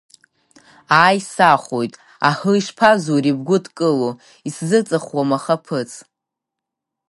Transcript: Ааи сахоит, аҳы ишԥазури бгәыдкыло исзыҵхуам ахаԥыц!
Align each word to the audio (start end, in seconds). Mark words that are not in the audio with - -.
Ааи 1.01 1.19
сахоит, 1.31 1.93
аҳы 2.29 2.51
ишԥазури 2.59 3.37
бгәыдкыло 3.39 4.09
исзыҵхуам 4.47 5.29
ахаԥыц! 5.37 5.91